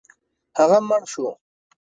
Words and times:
هغه 0.57 0.79
مړ 0.87 1.01
شو. 1.11 1.25